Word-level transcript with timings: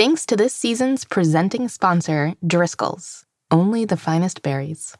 Thanks 0.00 0.24
to 0.24 0.34
this 0.34 0.54
season's 0.54 1.04
presenting 1.04 1.68
sponsor, 1.68 2.32
Driscoll's. 2.46 3.26
Only 3.50 3.84
the 3.84 3.98
finest 3.98 4.40
berries. 4.40 4.96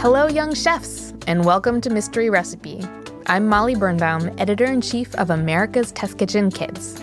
Hello, 0.00 0.26
young 0.26 0.54
chefs, 0.54 1.14
and 1.28 1.44
welcome 1.44 1.80
to 1.82 1.88
Mystery 1.88 2.28
Recipe. 2.30 2.82
I'm 3.26 3.46
Molly 3.46 3.76
Birnbaum, 3.76 4.34
editor 4.38 4.64
in 4.64 4.80
chief 4.80 5.14
of 5.14 5.30
America's 5.30 5.92
Test 5.92 6.18
Kitchen 6.18 6.50
Kids. 6.50 7.00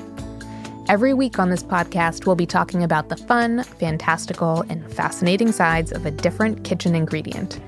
Every 0.89 1.13
week 1.13 1.39
on 1.39 1.49
this 1.49 1.63
podcast, 1.63 2.25
we'll 2.25 2.36
be 2.36 2.45
talking 2.45 2.84
about 2.84 3.07
the 3.07 3.15
fun, 3.15 3.63
fantastical, 3.63 4.65
and 4.68 4.91
fascinating 4.91 5.54
sides 5.54 5.93
of 5.93 6.05
a 6.05 6.11
different 6.11 6.65
kitchen 6.65 6.95
ingredient. 6.95 7.61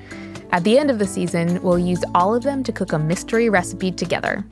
At 0.51 0.65
the 0.65 0.77
end 0.77 0.91
of 0.91 0.99
the 0.99 1.07
season, 1.07 1.61
we'll 1.63 1.79
use 1.79 2.03
all 2.13 2.35
of 2.35 2.43
them 2.43 2.65
to 2.65 2.73
cook 2.73 2.91
a 2.91 2.99
mystery 2.99 3.49
recipe 3.49 3.93
together. 3.93 4.43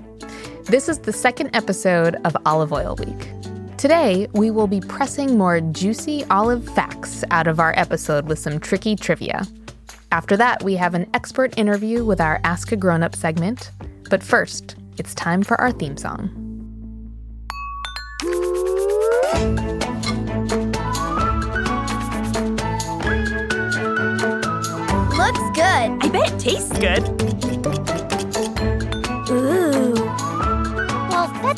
This 0.70 0.90
is 0.90 1.00
the 1.00 1.14
second 1.14 1.56
episode 1.56 2.16
of 2.26 2.36
Olive 2.46 2.74
Oil 2.74 2.98
Week. 2.98 3.30
Today, 3.78 4.28
we 4.34 4.52
will 4.52 4.68
be 4.68 4.82
pressing 4.82 5.38
more 5.38 5.62
juicy 5.62 6.26
olive 6.26 6.68
facts 6.76 7.24
out 7.32 7.48
of 7.48 7.62
our 7.62 7.74
episode 7.80 8.28
with 8.28 8.38
some 8.38 8.60
tricky 8.60 8.98
trivia. 8.98 9.48
After 10.12 10.36
that, 10.36 10.62
we 10.64 10.76
have 10.76 10.94
an 10.94 11.10
expert 11.14 11.58
interview 11.58 12.04
with 12.04 12.20
our 12.20 12.42
Ask 12.44 12.74
a 12.74 12.76
Grown 12.76 13.02
Up 13.02 13.16
segment. 13.16 13.72
But 14.10 14.22
first, 14.22 14.76
it's 14.98 15.16
time 15.16 15.42
for 15.42 15.56
our 15.62 15.72
theme 15.72 15.96
song. 15.96 16.28
Looks 25.16 25.40
good. 25.56 25.88
I 26.04 26.10
bet 26.12 26.34
it 26.34 26.40
tastes 26.42 26.78
good. 26.78 27.47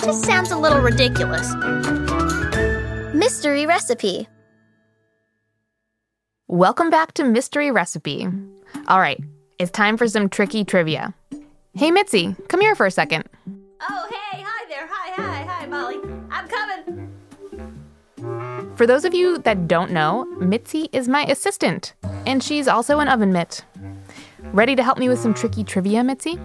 Well, 0.09 0.17
that 0.17 0.25
just 0.25 0.31
sounds 0.31 0.49
a 0.49 0.57
little 0.57 0.79
ridiculous. 0.81 1.53
Mystery 3.13 3.67
recipe. 3.67 4.27
Welcome 6.47 6.89
back 6.89 7.13
to 7.13 7.23
Mystery 7.23 7.69
Recipe. 7.69 8.27
All 8.87 8.99
right, 8.99 9.23
it's 9.59 9.69
time 9.69 9.97
for 9.97 10.07
some 10.07 10.27
tricky 10.27 10.63
trivia. 10.65 11.13
Hey, 11.75 11.91
Mitzi, 11.91 12.35
come 12.47 12.59
here 12.59 12.73
for 12.73 12.87
a 12.87 12.91
second. 12.91 13.23
Oh, 13.87 14.09
hey, 14.09 14.41
hi 14.43 14.65
there. 14.67 14.87
Hi, 14.89 15.11
hi, 15.11 15.43
hi, 15.43 15.65
Molly. 15.67 15.99
I'm 16.31 16.47
coming. 16.47 17.13
For 18.77 18.87
those 18.87 19.05
of 19.05 19.13
you 19.13 19.37
that 19.37 19.67
don't 19.67 19.91
know, 19.91 20.25
Mitzi 20.39 20.89
is 20.91 21.07
my 21.07 21.23
assistant, 21.25 21.93
and 22.25 22.43
she's 22.43 22.67
also 22.67 22.97
an 22.97 23.09
oven 23.09 23.31
mitt. 23.31 23.63
Ready 24.53 24.75
to 24.75 24.81
help 24.81 24.97
me 24.97 25.07
with 25.07 25.19
some 25.19 25.35
tricky 25.35 25.63
trivia, 25.63 26.03
Mitzi? 26.03 26.39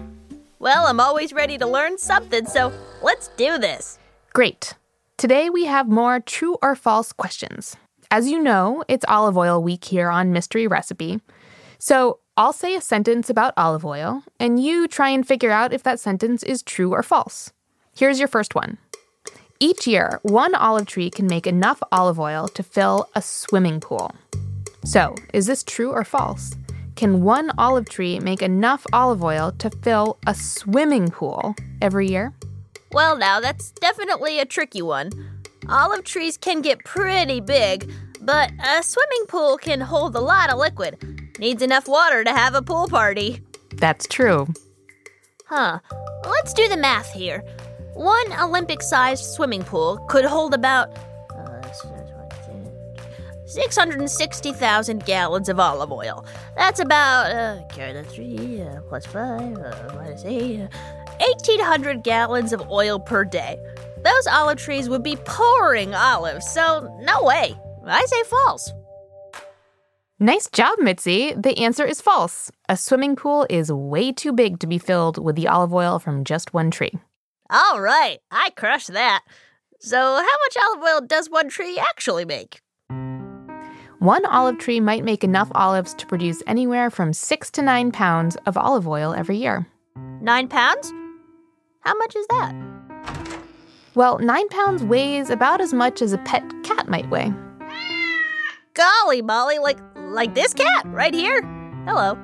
Well, 0.59 0.87
I'm 0.87 1.01
always 1.01 1.33
ready 1.33 1.57
to 1.57 1.67
learn 1.67 1.97
something, 1.97 2.45
so 2.45 2.71
let's 3.01 3.27
do 3.29 3.57
this. 3.57 3.99
Great. 4.33 4.75
Today 5.17 5.49
we 5.49 5.65
have 5.65 5.89
more 5.89 6.21
true 6.21 6.57
or 6.61 6.75
false 6.75 7.11
questions. 7.11 7.75
As 8.09 8.29
you 8.29 8.41
know, 8.41 8.83
it's 8.87 9.05
olive 9.07 9.37
oil 9.37 9.61
week 9.61 9.83
here 9.85 10.09
on 10.09 10.31
Mystery 10.31 10.65
Recipe. 10.65 11.19
So 11.77 12.19
I'll 12.37 12.53
say 12.53 12.75
a 12.75 12.81
sentence 12.81 13.29
about 13.29 13.53
olive 13.57 13.85
oil, 13.85 14.23
and 14.39 14.63
you 14.63 14.87
try 14.87 15.09
and 15.09 15.27
figure 15.27 15.51
out 15.51 15.73
if 15.73 15.83
that 15.83 15.99
sentence 15.99 16.41
is 16.41 16.63
true 16.63 16.93
or 16.93 17.03
false. 17.03 17.51
Here's 17.95 18.19
your 18.19 18.27
first 18.29 18.55
one. 18.55 18.77
Each 19.59 19.87
year, 19.87 20.19
one 20.23 20.55
olive 20.55 20.85
tree 20.85 21.09
can 21.09 21.27
make 21.27 21.47
enough 21.47 21.81
olive 21.91 22.19
oil 22.19 22.47
to 22.49 22.63
fill 22.63 23.09
a 23.13 23.21
swimming 23.21 23.79
pool. 23.79 24.13
So, 24.85 25.15
is 25.33 25.47
this 25.47 25.63
true 25.63 25.91
or 25.91 26.03
false? 26.03 26.55
Can 26.95 27.23
one 27.23 27.51
olive 27.57 27.89
tree 27.89 28.19
make 28.19 28.41
enough 28.41 28.87
olive 28.93 29.21
oil 29.21 29.51
to 29.59 29.69
fill 29.69 30.17
a 30.25 30.33
swimming 30.33 31.09
pool 31.09 31.55
every 31.81 32.07
year? 32.07 32.33
Well, 32.93 33.17
now, 33.17 33.41
that's 33.41 33.71
definitely 33.71 34.39
a 34.39 34.45
tricky 34.45 34.81
one. 34.81 35.11
Olive 35.67 36.05
trees 36.05 36.37
can 36.37 36.61
get 36.61 36.85
pretty 36.85 37.41
big, 37.41 37.91
but 38.21 38.51
a 38.63 38.81
swimming 38.81 39.25
pool 39.27 39.57
can 39.57 39.81
hold 39.81 40.15
a 40.15 40.21
lot 40.21 40.49
of 40.49 40.57
liquid. 40.57 41.37
Needs 41.37 41.61
enough 41.61 41.87
water 41.87 42.23
to 42.23 42.31
have 42.31 42.55
a 42.55 42.61
pool 42.61 42.87
party. 42.87 43.41
That's 43.73 44.07
true. 44.07 44.47
Huh. 45.47 45.79
Let's 46.25 46.53
do 46.53 46.69
the 46.69 46.77
math 46.77 47.11
here. 47.11 47.43
One 47.93 48.31
Olympic 48.41 48.81
sized 48.81 49.25
swimming 49.25 49.63
pool 49.63 49.97
could 50.07 50.25
hold 50.25 50.53
about 50.53 50.95
660,000 53.45 55.05
gallons 55.05 55.49
of 55.49 55.59
olive 55.59 55.91
oil. 55.91 56.25
That's 56.55 56.79
about, 56.79 57.31
uh, 57.31 57.65
carry 57.67 57.93
the 57.93 58.03
3 58.03 58.61
uh, 58.61 58.81
plus 58.89 59.05
5 59.05 59.57
uh, 59.57 59.91
minus 59.95 60.25
8, 60.25 60.61
uh, 60.61 60.67
1,800 61.19 62.03
gallons 62.03 62.53
of 62.53 62.61
oil 62.69 62.99
per 62.99 63.23
day. 63.23 63.57
Those 64.03 64.27
olive 64.27 64.57
trees 64.57 64.89
would 64.89 65.03
be 65.03 65.15
pouring 65.25 65.93
olives, 65.93 66.49
so 66.49 66.95
no 67.01 67.23
way. 67.23 67.55
I 67.85 68.05
say 68.05 68.23
false. 68.23 68.71
Nice 70.19 70.49
job, 70.49 70.79
Mitzi. 70.79 71.33
The 71.33 71.57
answer 71.57 71.83
is 71.83 72.01
false. 72.01 72.49
A 72.69 72.77
swimming 72.77 73.15
pool 73.15 73.45
is 73.49 73.71
way 73.71 74.11
too 74.11 74.31
big 74.31 74.59
to 74.59 74.67
be 74.67 74.77
filled 74.77 75.23
with 75.23 75.35
the 75.35 75.47
olive 75.47 75.73
oil 75.73 75.99
from 75.99 76.23
just 76.23 76.53
one 76.53 76.71
tree. 76.71 76.93
All 77.49 77.81
right, 77.81 78.19
I 78.31 78.51
crushed 78.51 78.93
that. 78.93 79.23
So, 79.81 79.97
how 79.97 80.21
much 80.21 80.57
olive 80.63 80.83
oil 80.83 81.01
does 81.05 81.29
one 81.29 81.49
tree 81.49 81.77
actually 81.77 82.25
make? 82.25 82.61
One 84.05 84.23
olive 84.27 84.59
tree 84.59 84.79
might 84.79 85.03
make 85.03 85.23
enough 85.23 85.49
olives 85.55 85.95
to 85.95 86.05
produce 86.05 86.43
anywhere 86.45 86.91
from 86.91 87.11
six 87.11 87.49
to 87.49 87.63
nine 87.63 87.91
pounds 87.91 88.37
of 88.45 88.55
olive 88.55 88.87
oil 88.87 89.15
every 89.15 89.37
year. 89.37 89.65
Nine 90.21 90.47
pounds? 90.47 90.93
How 91.79 91.95
much 91.97 92.15
is 92.15 92.27
that? 92.27 92.53
Well, 93.95 94.19
nine 94.19 94.47
pounds 94.49 94.83
weighs 94.83 95.31
about 95.31 95.59
as 95.59 95.73
much 95.73 96.03
as 96.03 96.13
a 96.13 96.19
pet 96.19 96.43
cat 96.63 96.87
might 96.87 97.09
weigh. 97.09 97.33
Golly, 98.75 99.23
Molly, 99.23 99.57
like 99.57 99.79
like 99.95 100.35
this 100.35 100.53
cat 100.53 100.85
right 100.85 101.15
here. 101.15 101.41
Hello. 101.87 102.15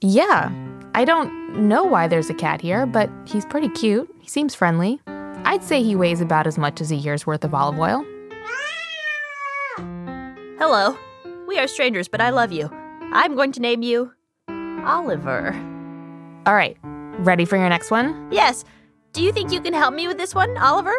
Yeah, 0.00 0.50
I 0.96 1.04
don't 1.04 1.68
know 1.68 1.84
why 1.84 2.08
there's 2.08 2.28
a 2.28 2.34
cat 2.34 2.60
here, 2.60 2.86
but 2.86 3.08
he's 3.24 3.46
pretty 3.46 3.68
cute. 3.68 4.12
He 4.20 4.26
seems 4.26 4.52
friendly. 4.52 5.00
I'd 5.06 5.62
say 5.62 5.80
he 5.84 5.94
weighs 5.94 6.20
about 6.20 6.48
as 6.48 6.58
much 6.58 6.80
as 6.80 6.90
a 6.90 6.96
year's 6.96 7.24
worth 7.24 7.44
of 7.44 7.54
olive 7.54 7.78
oil. 7.78 8.04
Hello. 10.66 10.96
We 11.46 11.58
are 11.58 11.68
strangers, 11.68 12.08
but 12.08 12.22
I 12.22 12.30
love 12.30 12.50
you. 12.50 12.70
I'm 13.12 13.36
going 13.36 13.52
to 13.52 13.60
name 13.60 13.82
you 13.82 14.10
Oliver. 14.48 15.52
All 16.46 16.54
right, 16.54 16.78
ready 17.18 17.44
for 17.44 17.58
your 17.58 17.68
next 17.68 17.90
one? 17.90 18.30
Yes. 18.32 18.64
Do 19.12 19.22
you 19.22 19.30
think 19.30 19.52
you 19.52 19.60
can 19.60 19.74
help 19.74 19.92
me 19.92 20.08
with 20.08 20.16
this 20.16 20.34
one, 20.34 20.56
Oliver? 20.56 20.94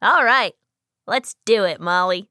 All 0.00 0.22
right. 0.22 0.52
Let's 1.08 1.34
do 1.44 1.64
it, 1.64 1.80
Molly. 1.80 2.28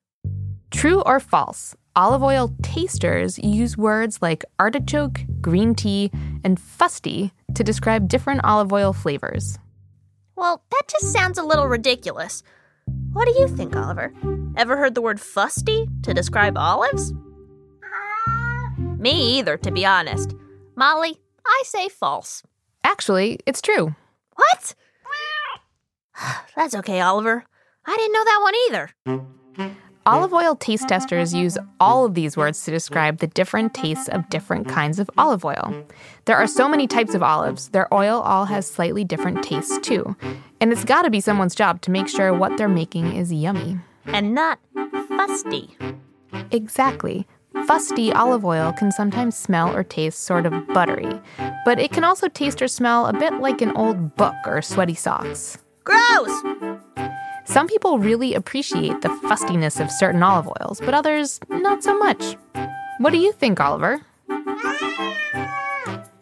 True 0.71 1.01
or 1.01 1.19
false? 1.19 1.75
Olive 1.93 2.23
oil 2.23 2.55
tasters 2.63 3.39
use 3.39 3.77
words 3.77 4.21
like 4.21 4.45
artichoke, 4.57 5.19
green 5.41 5.75
tea, 5.75 6.11
and 6.45 6.57
fusty 6.57 7.33
to 7.55 7.61
describe 7.61 8.07
different 8.07 8.39
olive 8.45 8.71
oil 8.71 8.93
flavors. 8.93 9.59
Well, 10.37 10.63
that 10.71 10.83
just 10.87 11.11
sounds 11.11 11.37
a 11.37 11.43
little 11.43 11.67
ridiculous. 11.67 12.41
What 13.13 13.25
do 13.27 13.39
you 13.39 13.47
think, 13.47 13.75
Oliver? 13.75 14.13
Ever 14.55 14.77
heard 14.77 14.95
the 14.95 15.01
word 15.01 15.19
fusty 15.19 15.87
to 16.03 16.13
describe 16.13 16.57
olives? 16.57 17.13
Me 18.97 19.39
either, 19.39 19.57
to 19.57 19.71
be 19.71 19.85
honest. 19.85 20.33
Molly, 20.75 21.19
I 21.45 21.63
say 21.65 21.89
false. 21.89 22.43
Actually, 22.83 23.39
it's 23.45 23.61
true. 23.61 23.95
What? 24.35 24.75
That's 26.55 26.75
okay, 26.75 27.01
Oliver. 27.01 27.43
I 27.85 27.95
didn't 27.97 28.13
know 28.13 28.23
that 28.23 28.39
one 28.41 28.53
either. 28.67 28.89
Olive 30.07 30.33
oil 30.33 30.55
taste 30.55 30.87
testers 30.87 31.31
use 31.31 31.59
all 31.79 32.05
of 32.05 32.15
these 32.15 32.35
words 32.35 32.63
to 32.65 32.71
describe 32.71 33.19
the 33.19 33.27
different 33.27 33.75
tastes 33.75 34.07
of 34.07 34.27
different 34.29 34.67
kinds 34.67 34.97
of 34.97 35.09
olive 35.15 35.45
oil. 35.45 35.85
There 36.25 36.37
are 36.37 36.47
so 36.47 36.67
many 36.67 36.87
types 36.87 37.13
of 37.13 37.21
olives, 37.21 37.69
their 37.69 37.93
oil 37.93 38.19
all 38.21 38.45
has 38.45 38.65
slightly 38.65 39.03
different 39.03 39.43
tastes 39.43 39.77
too. 39.79 40.15
And 40.59 40.71
it's 40.71 40.85
gotta 40.85 41.11
be 41.11 41.19
someone's 41.19 41.53
job 41.53 41.81
to 41.81 41.91
make 41.91 42.07
sure 42.07 42.33
what 42.33 42.57
they're 42.57 42.67
making 42.67 43.15
is 43.15 43.31
yummy. 43.31 43.77
And 44.05 44.33
not 44.33 44.59
fusty. 45.07 45.77
Exactly. 46.49 47.27
Fusty 47.67 48.11
olive 48.11 48.43
oil 48.43 48.73
can 48.73 48.91
sometimes 48.91 49.37
smell 49.37 49.75
or 49.75 49.83
taste 49.83 50.23
sort 50.23 50.47
of 50.47 50.67
buttery, 50.69 51.21
but 51.63 51.79
it 51.79 51.91
can 51.91 52.03
also 52.03 52.27
taste 52.27 52.59
or 52.61 52.67
smell 52.67 53.05
a 53.05 53.13
bit 53.13 53.33
like 53.33 53.61
an 53.61 53.71
old 53.77 54.15
book 54.15 54.35
or 54.47 54.63
sweaty 54.63 54.95
socks. 54.95 55.59
Gross! 55.83 56.31
Some 57.45 57.67
people 57.67 57.99
really 57.99 58.33
appreciate 58.33 59.01
the 59.01 59.09
fustiness 59.09 59.79
of 59.79 59.91
certain 59.91 60.23
olive 60.23 60.47
oils, 60.47 60.79
but 60.79 60.93
others 60.93 61.39
not 61.49 61.83
so 61.83 61.97
much. 61.97 62.37
What 62.99 63.11
do 63.11 63.17
you 63.17 63.31
think, 63.31 63.59
Oliver? 63.59 64.01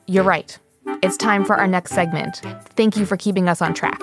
You're 0.07 0.23
right. 0.23 0.57
It's 1.03 1.17
time 1.17 1.45
for 1.45 1.55
our 1.55 1.67
next 1.67 1.91
segment. 1.91 2.41
Thank 2.75 2.97
you 2.97 3.05
for 3.05 3.15
keeping 3.17 3.47
us 3.47 3.61
on 3.61 3.73
track. 3.73 3.99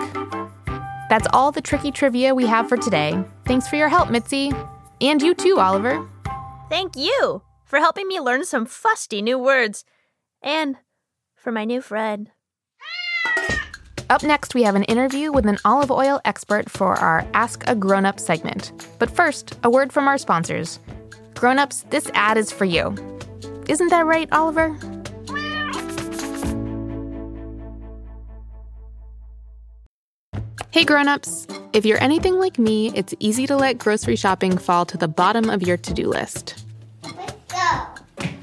That's 1.08 1.26
all 1.32 1.52
the 1.52 1.60
tricky 1.60 1.90
trivia 1.90 2.34
we 2.34 2.46
have 2.46 2.68
for 2.68 2.76
today. 2.76 3.22
Thanks 3.44 3.68
for 3.68 3.76
your 3.76 3.88
help, 3.88 4.10
Mitzi. 4.10 4.52
And 5.00 5.20
you 5.20 5.34
too, 5.34 5.58
Oliver. 5.58 6.06
Thank 6.68 6.96
you 6.96 7.42
for 7.64 7.78
helping 7.78 8.08
me 8.08 8.20
learn 8.20 8.44
some 8.44 8.66
fusty 8.66 9.22
new 9.22 9.38
words. 9.38 9.84
And 10.42 10.76
for 11.34 11.52
my 11.52 11.64
new 11.64 11.80
friend. 11.80 12.30
Up 14.08 14.22
next, 14.22 14.54
we 14.54 14.62
have 14.62 14.76
an 14.76 14.84
interview 14.84 15.32
with 15.32 15.46
an 15.46 15.58
olive 15.64 15.90
oil 15.90 16.20
expert 16.24 16.70
for 16.70 16.94
our 16.94 17.26
Ask 17.34 17.64
a 17.66 17.74
Grown 17.74 18.06
Up 18.06 18.20
segment. 18.20 18.70
But 19.00 19.10
first, 19.10 19.58
a 19.64 19.70
word 19.70 19.92
from 19.92 20.06
our 20.06 20.16
sponsors. 20.16 20.78
Grown 21.34 21.58
ups, 21.58 21.84
this 21.90 22.08
ad 22.14 22.38
is 22.38 22.52
for 22.52 22.64
you. 22.64 22.94
Isn't 23.68 23.88
that 23.88 24.06
right, 24.06 24.28
Oliver? 24.32 24.78
Hey 30.70 30.84
grown-ups. 30.84 31.46
If 31.72 31.86
you're 31.86 32.02
anything 32.02 32.38
like 32.38 32.58
me, 32.58 32.92
it's 32.94 33.14
easy 33.18 33.46
to 33.46 33.56
let 33.56 33.78
grocery 33.78 34.14
shopping 34.14 34.58
fall 34.58 34.84
to 34.86 34.98
the 34.98 35.08
bottom 35.08 35.48
of 35.48 35.62
your 35.62 35.78
to-do 35.78 36.06
list. 36.06 36.65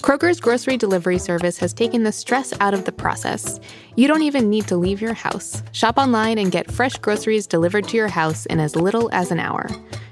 Kroger's 0.04 0.42
grocery 0.42 0.76
delivery 0.76 1.18
service 1.18 1.58
has 1.60 1.74
taken 1.74 2.04
the 2.04 2.12
stress 2.12 2.54
out 2.60 2.74
of 2.74 2.84
the 2.84 2.92
process. 2.92 3.62
You 3.96 4.10
don't 4.10 4.24
even 4.24 4.50
need 4.50 4.68
to 4.68 4.76
leave 4.76 5.00
your 5.00 5.14
house. 5.14 5.64
Shop 5.72 5.98
online 5.98 6.38
and 6.38 6.52
get 6.52 6.70
fresh 6.70 6.96
groceries 6.96 7.48
delivered 7.48 7.88
to 7.88 7.96
your 7.96 8.10
house 8.10 8.46
in 8.48 8.60
as 8.60 8.76
little 8.76 9.10
as 9.14 9.32
an 9.32 9.40
hour. 9.40 9.70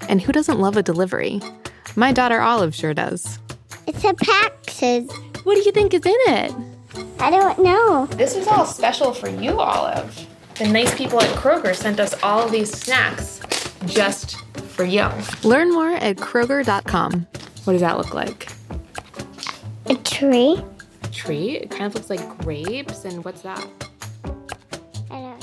And 0.08 0.22
who 0.22 0.32
doesn't 0.32 0.62
love 0.62 0.78
a 0.78 0.82
delivery? 0.82 1.42
My 1.98 2.14
daughter 2.14 2.40
Olive 2.40 2.74
sure 2.74 2.94
does. 2.94 3.38
It's 3.86 4.06
a 4.06 4.14
package. 4.14 5.12
What 5.44 5.56
do 5.56 5.62
you 5.62 5.74
think 5.74 5.94
is 5.94 6.06
in 6.06 6.16
it? 6.16 6.56
I 7.20 7.30
don't 7.30 7.60
know. 7.60 8.06
This 8.12 8.38
is 8.38 8.48
all 8.48 8.66
special 8.66 9.14
for 9.14 9.28
you, 9.28 9.60
Olive. 9.60 10.26
The 10.56 10.70
nice 10.70 10.96
people 10.96 11.22
at 11.22 11.36
Kroger 11.36 11.76
sent 11.76 12.00
us 12.00 12.16
all 12.24 12.46
of 12.46 12.54
these 12.54 12.72
snacks 12.72 13.42
just 13.88 14.38
for 14.70 14.86
you. 14.86 15.10
Learn 15.44 15.70
more 15.70 15.92
at 15.92 16.16
Kroger.com. 16.16 17.28
What 17.66 17.74
does 17.74 17.82
that 17.82 17.98
look 17.98 18.14
like? 18.14 18.48
A 20.22 20.24
tree? 20.24 20.64
A 21.02 21.08
tree? 21.08 21.58
It 21.58 21.72
kind 21.72 21.86
of 21.86 21.96
looks 21.96 22.12
like 22.12 22.38
grapes. 22.38 23.06
And 23.06 23.26
what's 23.26 23.42
that? 23.42 23.68
I 25.10 25.20
don't 25.20 25.42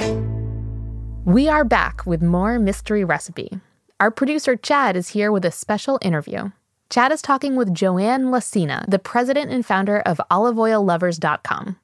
know. 0.00 1.26
We 1.26 1.46
are 1.46 1.62
back 1.62 2.06
with 2.06 2.22
more 2.22 2.58
Mystery 2.58 3.04
Recipe. 3.04 3.60
Our 4.00 4.10
producer 4.10 4.56
Chad 4.56 4.96
is 4.96 5.10
here 5.10 5.30
with 5.30 5.44
a 5.44 5.50
special 5.50 5.98
interview. 6.00 6.52
Chad 6.88 7.12
is 7.12 7.20
talking 7.20 7.54
with 7.54 7.74
Joanne 7.74 8.28
Lacina, 8.28 8.88
the 8.88 8.98
president 8.98 9.50
and 9.50 9.66
founder 9.66 10.00
of 10.00 10.22
oliveoillovers.com. 10.30 11.76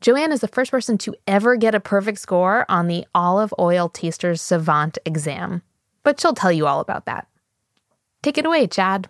Joanne 0.00 0.32
is 0.32 0.40
the 0.40 0.48
first 0.48 0.70
person 0.70 0.98
to 0.98 1.14
ever 1.26 1.56
get 1.56 1.74
a 1.74 1.80
perfect 1.80 2.18
score 2.18 2.66
on 2.68 2.86
the 2.86 3.06
Olive 3.14 3.52
Oil 3.58 3.88
Taster's 3.88 4.42
Savant 4.42 4.98
exam, 5.04 5.62
but 6.02 6.20
she'll 6.20 6.34
tell 6.34 6.52
you 6.52 6.66
all 6.66 6.80
about 6.80 7.06
that. 7.06 7.26
Take 8.22 8.38
it 8.38 8.46
away, 8.46 8.66
Chad. 8.66 9.08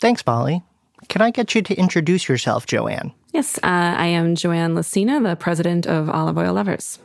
Thanks, 0.00 0.24
Molly. 0.26 0.62
Can 1.08 1.22
I 1.22 1.30
get 1.30 1.54
you 1.54 1.62
to 1.62 1.74
introduce 1.74 2.28
yourself, 2.28 2.66
Joanne? 2.66 3.12
Yes, 3.32 3.58
uh, 3.58 3.60
I 3.64 4.06
am 4.06 4.34
Joanne 4.34 4.74
Lacina, 4.74 5.22
the 5.22 5.36
president 5.36 5.86
of 5.86 6.08
Olive 6.08 6.38
Oil 6.38 6.54
Lovers. 6.54 6.98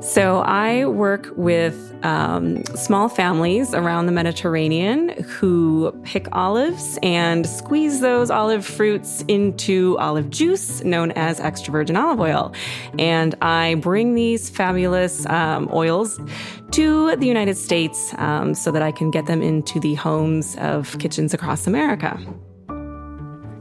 So 0.00 0.40
I 0.40 0.86
work 0.86 1.28
with 1.36 1.92
um, 2.04 2.64
small 2.76 3.08
families 3.08 3.74
around 3.74 4.06
the 4.06 4.12
Mediterranean 4.12 5.08
who 5.24 5.92
pick 6.04 6.28
olives 6.32 6.98
and 7.02 7.44
squeeze 7.44 8.00
those 8.00 8.30
olive 8.30 8.64
fruits 8.64 9.24
into 9.26 9.98
olive 9.98 10.30
juice, 10.30 10.84
known 10.84 11.10
as 11.12 11.40
extra 11.40 11.72
virgin 11.72 11.96
olive 11.96 12.20
oil. 12.20 12.54
And 12.98 13.34
I 13.42 13.74
bring 13.74 14.14
these 14.14 14.48
fabulous 14.48 15.26
um, 15.26 15.68
oils 15.72 16.20
to 16.70 17.16
the 17.16 17.26
United 17.26 17.56
States 17.56 18.14
um, 18.18 18.54
so 18.54 18.70
that 18.70 18.82
I 18.82 18.92
can 18.92 19.10
get 19.10 19.26
them 19.26 19.42
into 19.42 19.80
the 19.80 19.94
homes 19.94 20.56
of 20.60 20.96
kitchens 21.00 21.34
across 21.34 21.66
America. 21.66 22.18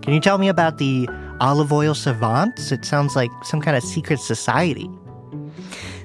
Can 0.04 0.14
you 0.14 0.20
tell 0.20 0.38
me 0.38 0.50
about 0.50 0.78
the 0.78 1.10
olive 1.42 1.74
oil 1.74 1.96
savants? 1.96 2.72
It 2.72 2.86
sounds 2.86 3.16
like 3.16 3.32
some 3.44 3.60
kind 3.60 3.76
of 3.76 3.84
secret 3.84 4.20
society. 4.20 4.88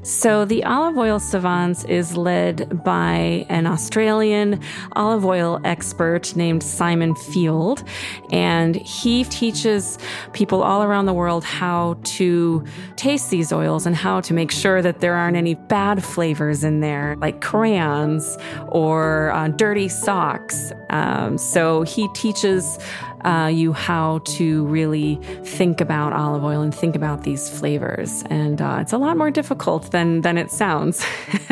So, 0.05 0.45
the 0.45 0.65
Olive 0.65 0.99
Oil 0.99 1.21
Savants 1.21 1.85
is 1.85 2.17
led 2.17 2.83
by 2.83 3.47
an 3.49 3.69
Australian 3.69 4.61
olive 4.95 5.25
oil 5.25 5.61
expert 5.63 6.35
named 6.35 6.65
Simon 6.65 7.15
Field. 7.15 7.85
And 8.33 8.75
he 8.75 9.23
teaches 9.23 9.99
people 10.33 10.61
all 10.65 10.83
around 10.83 11.07
the 11.07 11.13
world 11.13 11.45
how 11.45 11.99
to 12.03 12.65
taste 12.97 13.31
these 13.31 13.53
oils 13.53 13.87
and 13.87 13.95
how 13.95 14.21
to 14.23 14.35
make 14.35 14.51
sure 14.51 14.83
that 14.83 14.99
there 14.99 15.15
aren't 15.15 15.37
any 15.37 15.55
bad 15.55 16.03
flavors 16.03 16.65
in 16.65 16.81
there, 16.81 17.15
like 17.21 17.41
crayons 17.41 18.37
or 18.71 19.31
uh, 19.31 19.49
dirty 19.49 19.89
socks. 19.89 20.73
Um, 20.93 21.39
so, 21.39 21.83
he 21.83 22.09
teaches 22.09 22.79
uh, 23.25 23.51
you 23.53 23.73
how 23.73 24.19
to 24.25 24.65
really 24.67 25.17
think 25.45 25.81
about 25.81 26.13
olive 26.13 26.45
oil 26.45 26.61
and 26.61 26.75
think 26.75 26.97
about 26.97 27.23
these 27.25 27.49
flavors. 27.49 28.25
And 28.31 28.61
uh, 28.61 28.79
it's 28.81 28.93
a 28.93 28.99
lot 28.99 29.17
more 29.17 29.31
difficult 29.31 29.91
than 29.93 30.23
than 30.23 30.39
it 30.39 30.51
sounds. 30.51 31.05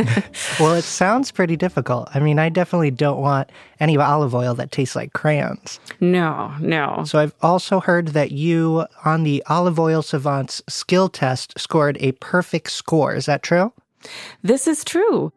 well, 0.60 0.74
it 0.74 0.84
sounds 0.84 1.30
pretty 1.30 1.56
difficult. 1.56 2.08
I 2.14 2.20
mean, 2.20 2.38
I 2.38 2.48
definitely 2.48 2.90
don't 2.90 3.20
want 3.20 3.50
any 3.78 3.96
olive 3.96 4.34
oil 4.34 4.54
that 4.54 4.72
tastes 4.72 4.96
like 4.96 5.12
crayons. 5.12 5.80
No, 6.00 6.52
no. 6.60 7.04
So 7.06 7.18
I've 7.18 7.34
also 7.42 7.80
heard 7.80 8.08
that 8.08 8.32
you 8.32 8.86
on 9.04 9.22
the 9.22 9.42
olive 9.48 9.78
oil 9.78 10.02
savants 10.02 10.62
skill 10.68 11.08
test 11.08 11.58
scored 11.58 11.96
a 12.00 12.12
perfect 12.12 12.70
score. 12.70 13.14
Is 13.14 13.26
that 13.26 13.42
true? 13.42 13.72
This 14.42 14.66
is 14.66 14.84
true. 14.84 15.32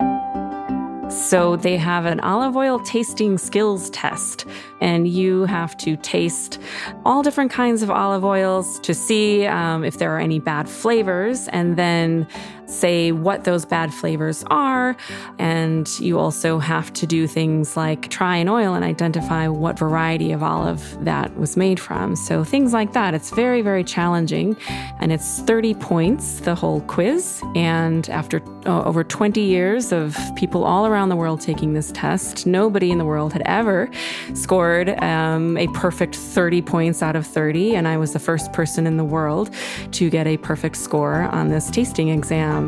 So 1.14 1.56
they 1.56 1.78
have 1.78 2.06
an 2.06 2.20
olive 2.22 2.58
oil 2.58 2.80
tasting 2.80 3.38
skills 3.38 3.90
test, 3.92 4.46
and 4.82 5.08
you 5.08 5.46
have 5.46 5.78
to 5.78 5.96
taste 5.98 6.60
all 7.06 7.22
different 7.22 7.52
kinds 7.52 7.84
of 7.84 7.92
olive 7.92 8.26
oils 8.26 8.80
to 8.80 8.94
see 8.94 9.46
um, 9.46 9.84
if 9.84 10.00
there 10.00 10.14
are 10.16 10.20
any 10.20 10.40
bad 10.40 10.68
flavors, 10.68 11.48
and 11.50 11.78
then 11.78 12.28
say 12.66 13.12
what 13.12 13.44
those 13.44 13.66
bad 13.66 13.94
flavors 13.94 14.44
are. 14.48 14.96
And 15.40 15.88
you 16.00 16.20
also 16.20 16.60
have 16.60 16.92
to 16.94 17.08
do 17.08 17.28
things 17.28 17.76
like 17.78 18.10
try 18.10 18.38
an 18.38 18.50
oil 18.50 18.74
and 18.74 18.84
identify 18.84 19.48
what 19.48 19.78
variety 19.78 20.32
of 20.32 20.44
olive 20.44 20.98
that 21.04 21.36
was 21.38 21.58
made 21.58 21.80
from. 21.80 22.16
So 22.16 22.44
things 22.44 22.74
like 22.74 22.94
that. 22.94 23.14
It's 23.14 23.32
very, 23.32 23.62
very 23.62 23.84
challenging. 23.84 24.56
And 25.00 25.12
it's 25.12 25.40
30 25.42 25.74
points, 25.76 26.40
the 26.40 26.56
whole 26.56 26.82
quiz. 26.82 27.42
And 27.56 28.10
after 28.10 28.42
uh, 28.66 28.84
over 28.84 29.04
20 29.04 29.42
years 29.42 29.92
of 29.92 30.18
people 30.36 30.64
all 30.64 30.86
around 30.86 31.10
the 31.10 31.16
world 31.16 31.42
taking 31.42 31.74
this 31.74 31.92
test, 31.92 32.46
nobody 32.46 32.92
in 32.92 32.98
the 32.98 33.06
world 33.06 33.34
had 33.34 33.42
ever 33.46 33.90
scored 34.34 34.90
um, 35.02 35.58
a 35.58 35.68
perfect 35.70 36.16
30 36.16 36.62
points 36.62 37.02
out 37.02 37.16
of 37.16 37.26
30. 37.26 37.76
And 37.76 37.88
I 37.88 37.98
was 37.98 38.14
the 38.14 38.20
first 38.20 38.54
person 38.54 38.88
in 38.88 38.98
the 38.98 39.04
world 39.04 39.54
to 39.92 40.10
get 40.10 40.28
a 40.28 40.38
perfect 40.38 40.78
score 40.78 41.24
on 41.24 41.50
this 41.50 41.70
tasting 41.70 42.10
exam. 42.10 42.63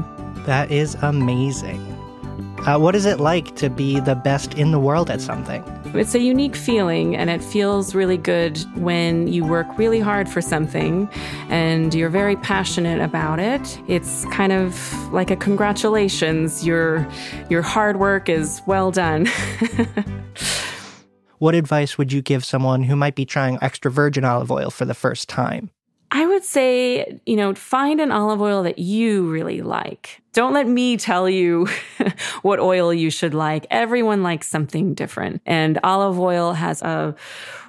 That 0.46 0.72
is 0.72 0.96
amazing. 1.02 1.82
Uh, 2.66 2.80
what 2.80 2.96
is 2.96 3.06
it 3.06 3.20
like 3.20 3.56
to 3.56 3.70
be 3.70 4.00
the 4.00 4.16
best 4.16 4.56
in 4.56 4.72
the 4.72 4.80
world 4.80 5.10
at 5.10 5.22
something? 5.22 5.64
It's 5.94 6.16
a 6.16 6.20
unique 6.20 6.56
feeling, 6.56 7.16
and 7.16 7.30
it 7.30 7.44
feels 7.44 7.94
really 7.94 8.18
good 8.18 8.58
when 8.76 9.28
you 9.28 9.46
work 9.46 9.68
really 9.78 10.00
hard 10.00 10.28
for 10.28 10.42
something 10.42 11.08
and 11.50 11.94
you're 11.94 12.10
very 12.10 12.36
passionate 12.36 13.02
about 13.02 13.40
it. 13.40 13.80
It's 13.88 14.26
kind 14.26 14.52
of 14.52 15.14
like 15.14 15.32
a 15.32 15.36
congratulations. 15.36 16.66
Your 16.66 17.08
your 17.50 17.62
hard 17.62 17.98
work 17.98 18.30
is 18.30 18.62
well 18.66 18.92
done. 18.92 19.26
what 21.38 21.56
advice 21.56 21.98
would 21.98 22.12
you 22.12 22.22
give 22.22 22.44
someone 22.44 22.84
who 22.84 22.96
might 22.96 23.16
be 23.16 23.26
trying 23.26 23.60
extra 23.62 23.92
virgin 23.92 24.26
olive 24.26 24.52
oil 24.52 24.72
for 24.72 24.86
the 24.86 24.96
first 24.96 25.30
time? 25.30 25.70
I 26.16 26.26
would 26.26 26.46
say, 26.46 27.20
you 27.26 27.36
know, 27.36 27.54
find 27.56 28.00
an 28.00 28.10
olive 28.10 28.42
oil 28.42 28.64
that 28.64 28.80
you 28.80 29.30
really 29.30 29.62
like. 29.62 30.22
Don't 30.32 30.54
let 30.54 30.66
me 30.66 30.96
tell 30.96 31.30
you 31.30 31.68
what 32.42 32.58
oil 32.58 32.94
you 32.94 33.10
should 33.10 33.34
like. 33.34 33.68
Everyone 33.70 34.24
likes 34.24 34.48
something 34.48 34.94
different. 34.94 35.42
And 35.46 35.78
olive 35.84 36.18
oil 36.18 36.54
has 36.54 36.82
a 36.82 37.16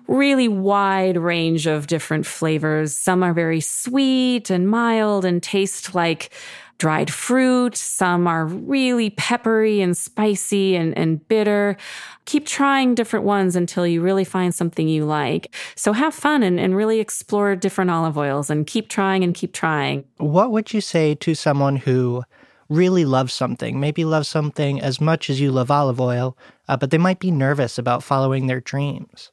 really 0.07 0.47
wide 0.47 1.17
range 1.17 1.67
of 1.67 1.89
different 1.89 2.25
flavors. 2.25 2.97
Some 2.97 3.25
are 3.25 3.35
very 3.35 3.61
sweet 3.61 4.49
and 4.49 4.71
mild 4.71 5.25
and 5.25 5.43
taste 5.43 5.97
like 5.97 6.31
dried 6.79 7.13
fruit. 7.13 7.77
Some 7.77 8.27
are 8.27 8.47
really 8.47 9.11
peppery 9.11 9.81
and 9.81 9.97
spicy 9.97 10.77
and, 10.77 10.97
and 10.97 11.27
bitter. 11.29 11.77
Keep 12.25 12.47
trying 12.47 12.95
different 12.95 13.25
ones 13.25 13.57
until 13.57 13.87
you 13.87 14.03
really 14.03 14.25
find 14.25 14.55
something 14.55 14.89
you 14.89 15.05
like. 15.05 15.55
So 15.75 15.93
have 15.93 16.15
fun 16.15 16.43
and, 16.43 16.59
and 16.59 16.77
really 16.77 17.01
explore 17.01 17.57
different 17.57 17.91
olive 17.91 18.19
oils 18.19 18.51
and 18.51 18.67
keep 18.67 18.89
trying 18.89 19.25
and 19.25 19.35
keep 19.35 19.53
trying. 19.53 20.05
What 20.19 20.51
would 20.51 20.75
you 20.75 20.81
say 20.81 21.15
to 21.17 21.35
someone 21.35 21.77
who 21.77 22.25
really 22.69 23.05
loves 23.05 23.33
something, 23.33 23.79
maybe 23.79 24.05
loves 24.05 24.29
something 24.29 24.81
as 24.81 25.01
much 25.01 25.31
as 25.31 25.41
you 25.41 25.53
love 25.53 25.71
olive 25.71 26.01
oil, 26.01 26.37
uh, 26.69 26.77
but 26.77 26.91
they 26.91 26.99
might 26.99 27.21
be 27.21 27.31
nervous 27.31 27.79
about 27.79 28.03
following 28.03 28.49
their 28.49 28.61
dreams? 28.61 29.31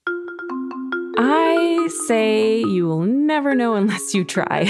Say 2.08 2.60
you 2.60 2.88
will 2.88 3.02
never 3.02 3.56
know 3.56 3.76
unless 3.76 4.14
you 4.14 4.24
try. 4.24 4.70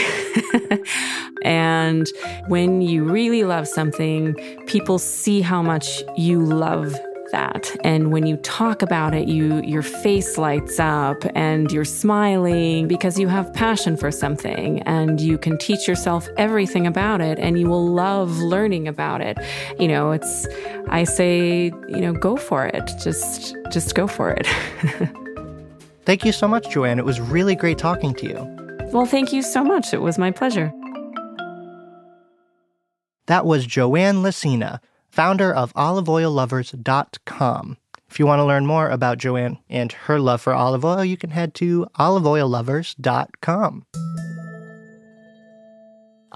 and 1.44 2.08
when 2.48 2.82
you 2.82 3.04
really 3.04 3.44
love 3.44 3.68
something, 3.68 4.36
people 4.68 5.00
see 5.00 5.42
how 5.42 5.62
much 5.62 6.04
you 6.16 6.42
love 6.42 6.96
that. 7.34 7.76
And 7.84 8.12
when 8.12 8.26
you 8.26 8.38
talk 8.38 8.82
about 8.82 9.14
it, 9.14 9.28
you 9.28 9.62
your 9.64 9.82
face 9.82 10.38
lights 10.38 10.80
up 10.80 11.24
and 11.36 11.72
you're 11.72 11.84
smiling 11.84 12.88
because 12.88 13.20
you 13.20 13.28
have 13.28 13.52
passion 13.54 13.98
for 13.98 14.12
something 14.12 14.82
and 14.84 15.20
you 15.20 15.38
can 15.38 15.58
teach 15.58 15.88
yourself 15.88 16.30
everything 16.38 16.88
about 16.88 17.20
it 17.20 17.40
and 17.40 17.60
you 17.60 17.68
will 17.68 17.88
love 17.88 18.38
learning 18.38 18.88
about 18.88 19.20
it. 19.22 19.38
You 19.80 19.88
know, 19.88 20.12
it's 20.12 20.48
I 20.88 21.04
say, 21.04 21.72
you 21.90 22.02
know, 22.02 22.14
go 22.14 22.38
for 22.38 22.68
it. 22.68 22.92
Just 23.04 23.58
just 23.72 23.96
go 23.96 24.08
for 24.08 24.32
it. 24.32 24.48
Thank 26.06 26.26
you 26.26 26.32
so 26.32 26.48
much, 26.48 26.70
Joanne. 26.70 27.00
It 27.00 27.06
was 27.06 27.22
really 27.22 27.56
great 27.56 27.78
talking 27.78 28.14
to 28.16 28.28
you. 28.28 28.90
Well, 28.92 29.06
thank 29.06 29.32
you 29.34 29.42
so 29.42 29.64
much. 29.64 29.94
It 29.94 30.02
was 30.02 30.18
my 30.18 30.32
pleasure. 30.32 30.72
That 33.28 33.46
was 33.46 33.66
Joanne 33.66 34.18
Lacina, 34.18 34.80
founder 35.10 35.54
of 35.54 35.74
oliveoillovers.com. 35.74 37.78
If 38.10 38.20
you 38.20 38.28
want 38.28 38.42
to 38.42 38.46
learn 38.46 38.68
more 38.68 38.90
about 38.90 39.18
Joanne 39.18 39.58
and 39.70 39.92
her 39.92 40.20
love 40.20 40.42
for 40.42 40.54
olive 40.54 40.86
oil, 40.86 41.04
you 41.06 41.18
can 41.18 41.32
head 41.32 41.56
to 41.56 41.88
oliveoillovers.com. 41.98 43.86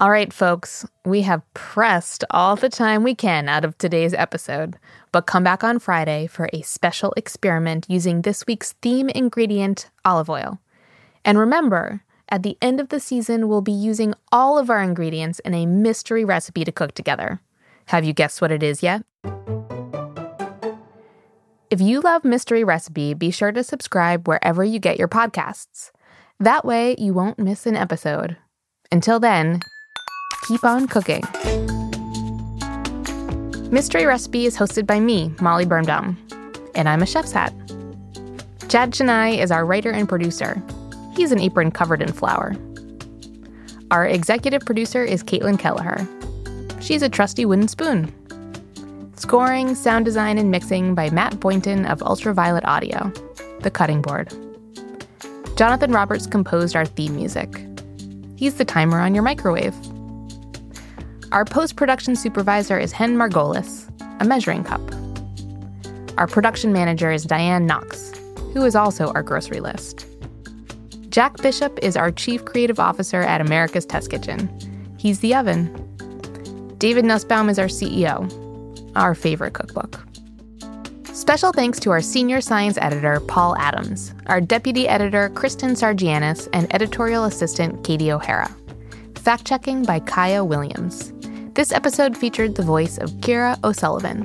All 0.00 0.12
right, 0.12 0.32
folks, 0.32 0.86
we 1.04 1.22
have 1.22 1.42
pressed 1.54 2.22
all 2.30 2.54
the 2.54 2.68
time 2.68 3.02
we 3.02 3.16
can 3.16 3.48
out 3.48 3.64
of 3.64 3.76
today's 3.78 4.14
episode, 4.14 4.78
but 5.10 5.26
come 5.26 5.42
back 5.42 5.64
on 5.64 5.80
Friday 5.80 6.28
for 6.28 6.48
a 6.52 6.62
special 6.62 7.12
experiment 7.16 7.84
using 7.88 8.22
this 8.22 8.46
week's 8.46 8.74
theme 8.74 9.08
ingredient, 9.08 9.90
olive 10.04 10.30
oil. 10.30 10.60
And 11.24 11.36
remember, 11.36 12.04
at 12.28 12.44
the 12.44 12.56
end 12.62 12.78
of 12.78 12.90
the 12.90 13.00
season, 13.00 13.48
we'll 13.48 13.60
be 13.60 13.72
using 13.72 14.14
all 14.30 14.56
of 14.56 14.70
our 14.70 14.80
ingredients 14.84 15.40
in 15.40 15.52
a 15.52 15.66
mystery 15.66 16.24
recipe 16.24 16.64
to 16.64 16.70
cook 16.70 16.92
together. 16.92 17.40
Have 17.86 18.04
you 18.04 18.12
guessed 18.12 18.40
what 18.40 18.52
it 18.52 18.62
is 18.62 18.84
yet? 18.84 19.02
If 21.70 21.80
you 21.80 22.00
love 22.02 22.24
Mystery 22.24 22.62
Recipe, 22.62 23.14
be 23.14 23.32
sure 23.32 23.50
to 23.50 23.64
subscribe 23.64 24.28
wherever 24.28 24.62
you 24.62 24.78
get 24.78 24.96
your 24.96 25.08
podcasts. 25.08 25.90
That 26.38 26.64
way, 26.64 26.94
you 26.98 27.12
won't 27.14 27.40
miss 27.40 27.66
an 27.66 27.74
episode. 27.74 28.36
Until 28.92 29.18
then, 29.18 29.60
keep 30.42 30.64
on 30.64 30.86
cooking. 30.86 31.22
Mystery 33.70 34.06
Recipe 34.06 34.46
is 34.46 34.56
hosted 34.56 34.86
by 34.86 34.98
me, 34.98 35.34
Molly 35.40 35.66
Birnbaum, 35.66 36.16
and 36.74 36.88
I'm 36.88 37.02
a 37.02 37.06
chef's 37.06 37.32
hat. 37.32 37.52
Chad 38.68 38.92
Chenail 38.92 39.38
is 39.38 39.50
our 39.50 39.64
writer 39.64 39.90
and 39.90 40.08
producer. 40.08 40.62
He's 41.14 41.32
an 41.32 41.40
apron 41.40 41.70
covered 41.70 42.00
in 42.00 42.12
flour. 42.12 42.56
Our 43.90 44.06
executive 44.06 44.64
producer 44.64 45.02
is 45.02 45.22
Caitlin 45.22 45.58
Kelleher. 45.58 46.06
She's 46.80 47.02
a 47.02 47.08
trusty 47.08 47.44
wooden 47.44 47.68
spoon. 47.68 48.12
Scoring, 49.16 49.74
sound 49.74 50.04
design, 50.04 50.38
and 50.38 50.50
mixing 50.50 50.94
by 50.94 51.10
Matt 51.10 51.40
Boynton 51.40 51.86
of 51.86 52.02
Ultraviolet 52.02 52.64
Audio, 52.64 53.12
The 53.60 53.70
Cutting 53.70 54.00
Board. 54.00 54.32
Jonathan 55.56 55.90
Roberts 55.90 56.26
composed 56.26 56.76
our 56.76 56.86
theme 56.86 57.16
music. 57.16 57.64
He's 58.36 58.54
the 58.54 58.64
timer 58.64 59.00
on 59.00 59.14
your 59.14 59.24
microwave. 59.24 59.74
Our 61.30 61.44
post 61.44 61.76
production 61.76 62.16
supervisor 62.16 62.78
is 62.78 62.90
Hen 62.90 63.16
Margolis, 63.16 63.90
a 64.18 64.24
measuring 64.24 64.64
cup. 64.64 64.80
Our 66.16 66.26
production 66.26 66.72
manager 66.72 67.10
is 67.10 67.24
Diane 67.24 67.66
Knox, 67.66 68.12
who 68.54 68.64
is 68.64 68.74
also 68.74 69.12
our 69.12 69.22
grocery 69.22 69.60
list. 69.60 70.06
Jack 71.10 71.36
Bishop 71.42 71.78
is 71.82 71.98
our 71.98 72.10
chief 72.10 72.46
creative 72.46 72.80
officer 72.80 73.20
at 73.20 73.42
America's 73.42 73.84
Test 73.84 74.10
Kitchen. 74.10 74.48
He's 74.96 75.20
the 75.20 75.34
oven. 75.34 75.66
David 76.78 77.04
Nussbaum 77.04 77.50
is 77.50 77.58
our 77.58 77.66
CEO, 77.66 78.26
our 78.96 79.14
favorite 79.14 79.52
cookbook. 79.52 80.00
Special 81.12 81.52
thanks 81.52 81.78
to 81.80 81.90
our 81.90 82.00
senior 82.00 82.40
science 82.40 82.78
editor, 82.78 83.20
Paul 83.20 83.54
Adams, 83.58 84.14
our 84.28 84.40
deputy 84.40 84.88
editor, 84.88 85.28
Kristen 85.30 85.72
Sargianis, 85.72 86.48
and 86.54 86.72
editorial 86.74 87.24
assistant, 87.24 87.84
Katie 87.84 88.10
O'Hara. 88.10 88.50
Fact 89.16 89.44
checking 89.44 89.82
by 89.82 90.00
Kaya 90.00 90.42
Williams. 90.42 91.12
This 91.58 91.72
episode 91.72 92.16
featured 92.16 92.54
the 92.54 92.62
voice 92.62 92.98
of 92.98 93.10
Kira 93.14 93.58
O'Sullivan. 93.64 94.22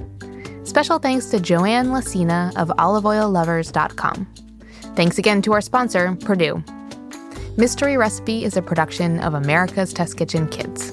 Special 0.67 0.99
thanks 0.99 1.31
to 1.31 1.39
Joanne 1.39 1.87
Lacina 1.87 2.55
of 2.55 2.67
oliveoillovers.com. 2.77 4.27
Thanks 4.95 5.17
again 5.17 5.41
to 5.41 5.53
our 5.53 5.61
sponsor, 5.61 6.15
Purdue. 6.21 6.63
Mystery 7.57 7.97
Recipe 7.97 8.43
is 8.43 8.55
a 8.55 8.61
production 8.61 9.19
of 9.19 9.33
America's 9.33 9.93
Test 9.93 10.15
Kitchen 10.15 10.47
Kids. 10.47 10.92